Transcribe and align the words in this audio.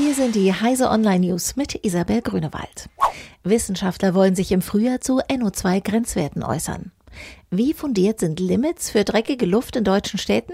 Hier 0.00 0.14
sind 0.14 0.36
die 0.36 0.54
Heise 0.54 0.90
Online 0.90 1.26
News 1.26 1.56
mit 1.56 1.84
Isabel 1.84 2.22
Grünewald. 2.22 2.88
Wissenschaftler 3.42 4.14
wollen 4.14 4.36
sich 4.36 4.52
im 4.52 4.62
Frühjahr 4.62 5.00
zu 5.00 5.18
NO2-Grenzwerten 5.22 6.44
äußern. 6.44 6.92
Wie 7.50 7.74
fundiert 7.74 8.20
sind 8.20 8.38
Limits 8.38 8.90
für 8.90 9.02
dreckige 9.02 9.44
Luft 9.44 9.74
in 9.74 9.82
deutschen 9.82 10.20
Städten? 10.20 10.52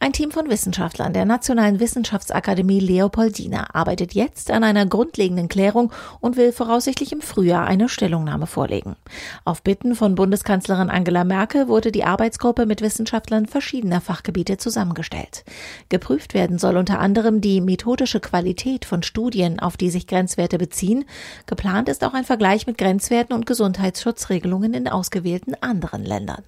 Ein 0.00 0.12
Team 0.12 0.30
von 0.30 0.50
Wissenschaftlern 0.50 1.12
der 1.12 1.24
Nationalen 1.24 1.80
Wissenschaftsakademie 1.80 2.80
Leopoldina 2.80 3.68
arbeitet 3.72 4.14
jetzt 4.14 4.50
an 4.50 4.64
einer 4.64 4.86
grundlegenden 4.86 5.48
Klärung 5.48 5.92
und 6.20 6.36
will 6.36 6.52
voraussichtlich 6.52 7.12
im 7.12 7.20
Frühjahr 7.20 7.66
eine 7.66 7.88
Stellungnahme 7.88 8.46
vorlegen. 8.46 8.96
Auf 9.44 9.62
Bitten 9.62 9.94
von 9.94 10.14
Bundeskanzlerin 10.14 10.90
Angela 10.90 11.24
Merkel 11.24 11.68
wurde 11.68 11.92
die 11.92 12.04
Arbeitsgruppe 12.04 12.66
mit 12.66 12.80
Wissenschaftlern 12.80 13.46
verschiedener 13.46 14.00
Fachgebiete 14.00 14.56
zusammengestellt. 14.56 15.44
Geprüft 15.88 16.34
werden 16.34 16.58
soll 16.58 16.76
unter 16.76 16.98
anderem 16.98 17.40
die 17.40 17.60
methodische 17.60 18.20
Qualität 18.20 18.84
von 18.84 19.02
Studien, 19.02 19.60
auf 19.60 19.76
die 19.76 19.90
sich 19.90 20.06
Grenzwerte 20.06 20.58
beziehen. 20.58 21.04
Geplant 21.46 21.88
ist 21.88 22.04
auch 22.04 22.14
ein 22.14 22.24
Vergleich 22.24 22.66
mit 22.66 22.78
Grenzwerten 22.78 23.34
und 23.34 23.46
Gesundheitsschutzregelungen 23.46 24.74
in 24.74 24.88
ausgewählten 24.88 25.54
anderen 25.60 26.04
Ländern. 26.04 26.42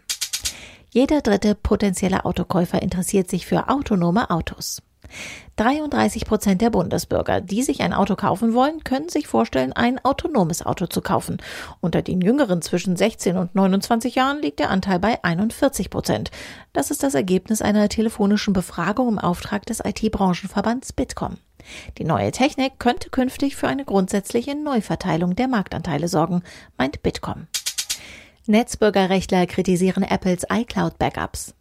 Jeder 0.94 1.22
dritte 1.22 1.56
potenzielle 1.56 2.24
Autokäufer 2.24 2.80
interessiert 2.80 3.28
sich 3.28 3.46
für 3.46 3.68
autonome 3.68 4.30
Autos. 4.30 4.80
33 5.56 6.24
Prozent 6.24 6.60
der 6.60 6.70
Bundesbürger, 6.70 7.40
die 7.40 7.64
sich 7.64 7.82
ein 7.82 7.92
Auto 7.92 8.14
kaufen 8.14 8.54
wollen, 8.54 8.84
können 8.84 9.08
sich 9.08 9.26
vorstellen, 9.26 9.72
ein 9.72 9.98
autonomes 10.04 10.64
Auto 10.64 10.86
zu 10.86 11.00
kaufen. 11.00 11.38
Unter 11.80 12.00
den 12.00 12.20
Jüngeren 12.20 12.62
zwischen 12.62 12.94
16 12.94 13.36
und 13.36 13.56
29 13.56 14.14
Jahren 14.14 14.40
liegt 14.40 14.60
der 14.60 14.70
Anteil 14.70 15.00
bei 15.00 15.18
41 15.24 15.90
Prozent. 15.90 16.30
Das 16.72 16.92
ist 16.92 17.02
das 17.02 17.16
Ergebnis 17.16 17.60
einer 17.60 17.88
telefonischen 17.88 18.52
Befragung 18.52 19.08
im 19.08 19.18
Auftrag 19.18 19.66
des 19.66 19.80
IT-Branchenverbands 19.84 20.92
Bitkom. 20.92 21.38
Die 21.98 22.04
neue 22.04 22.30
Technik 22.30 22.78
könnte 22.78 23.10
künftig 23.10 23.56
für 23.56 23.66
eine 23.66 23.84
grundsätzliche 23.84 24.54
Neuverteilung 24.54 25.34
der 25.34 25.48
Marktanteile 25.48 26.06
sorgen, 26.06 26.44
meint 26.78 27.02
Bitkom. 27.02 27.48
Netzbürgerrechtler 28.46 29.46
kritisieren 29.46 30.02
Apples 30.02 30.44
iCloud-Backups. 30.52 31.54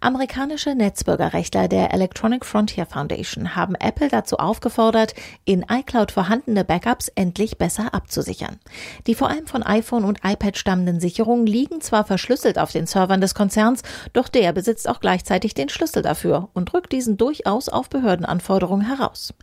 Amerikanische 0.00 0.74
Netzbürgerrechtler 0.74 1.68
der 1.68 1.92
Electronic 1.92 2.44
Frontier 2.44 2.86
Foundation 2.86 3.56
haben 3.56 3.74
Apple 3.74 4.08
dazu 4.08 4.38
aufgefordert, 4.38 5.14
in 5.44 5.64
iCloud 5.70 6.12
vorhandene 6.12 6.64
Backups 6.64 7.08
endlich 7.14 7.58
besser 7.58 7.94
abzusichern. 7.94 8.58
Die 9.06 9.14
vor 9.14 9.28
allem 9.28 9.46
von 9.46 9.62
iPhone 9.62 10.04
und 10.04 10.20
iPad 10.24 10.56
stammenden 10.56 11.00
Sicherungen 11.00 11.46
liegen 11.46 11.80
zwar 11.80 12.04
verschlüsselt 12.04 12.58
auf 12.58 12.72
den 12.72 12.86
Servern 12.86 13.20
des 13.20 13.34
Konzerns, 13.34 13.82
doch 14.12 14.28
der 14.28 14.52
besitzt 14.52 14.88
auch 14.88 15.00
gleichzeitig 15.00 15.54
den 15.54 15.68
Schlüssel 15.68 16.02
dafür 16.02 16.48
und 16.54 16.72
rückt 16.74 16.92
diesen 16.92 17.16
durchaus 17.16 17.68
auf 17.68 17.90
Behördenanforderungen 17.90 18.86
heraus. 18.86 19.34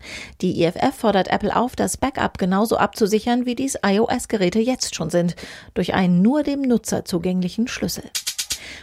Die 0.41 0.63
IFF 0.63 0.95
fordert 0.95 1.27
Apple 1.27 1.55
auf, 1.55 1.75
das 1.75 1.97
Backup 1.97 2.37
genauso 2.37 2.77
abzusichern, 2.77 3.45
wie 3.45 3.55
dies 3.55 3.77
iOS-Geräte 3.85 4.59
jetzt 4.59 4.95
schon 4.95 5.09
sind, 5.09 5.35
durch 5.73 5.93
einen 5.93 6.21
nur 6.21 6.43
dem 6.43 6.61
Nutzer 6.61 7.05
zugänglichen 7.05 7.67
Schlüssel. 7.67 8.03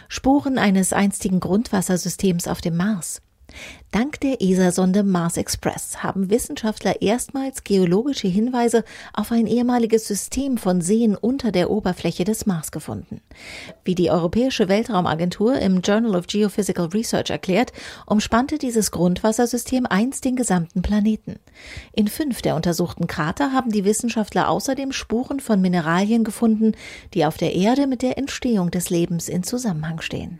Spuren 0.07 0.57
eines 0.57 0.93
einstigen 0.93 1.39
Grundwassersystems 1.39 2.47
auf 2.47 2.61
dem 2.61 2.77
Mars. 2.77 3.21
Dank 3.91 4.19
der 4.19 4.41
ESA-Sonde 4.41 5.03
Mars 5.03 5.37
Express 5.37 6.03
haben 6.03 6.29
Wissenschaftler 6.29 7.01
erstmals 7.01 7.63
geologische 7.63 8.27
Hinweise 8.27 8.83
auf 9.13 9.31
ein 9.31 9.47
ehemaliges 9.47 10.05
System 10.05 10.57
von 10.57 10.81
Seen 10.81 11.15
unter 11.15 11.53
der 11.53 11.69
Oberfläche 11.69 12.25
des 12.25 12.45
Mars 12.45 12.71
gefunden. 12.71 13.21
Wie 13.85 13.95
die 13.95 14.11
Europäische 14.11 14.67
Weltraumagentur 14.67 15.57
im 15.59 15.79
Journal 15.79 16.15
of 16.15 16.27
Geophysical 16.27 16.87
Research 16.87 17.29
erklärt, 17.29 17.71
umspannte 18.05 18.57
dieses 18.57 18.91
Grundwassersystem 18.91 19.85
einst 19.85 20.25
den 20.25 20.35
gesamten 20.35 20.81
Planeten. 20.81 21.39
In 21.93 22.09
fünf 22.09 22.41
der 22.41 22.57
untersuchten 22.57 23.07
Krater 23.07 23.53
haben 23.53 23.71
die 23.71 23.85
Wissenschaftler 23.85 24.49
außerdem 24.49 24.91
Spuren 24.91 25.39
von 25.39 25.61
Mineralien 25.61 26.25
gefunden, 26.25 26.73
die 27.13 27.25
auf 27.25 27.37
der 27.37 27.53
Erde 27.53 27.87
mit 27.87 28.01
der 28.01 28.17
Entstehung 28.17 28.71
des 28.71 28.89
Lebens 28.89 29.29
in 29.29 29.43
Zusammenhang 29.43 30.01
stehen. 30.01 30.39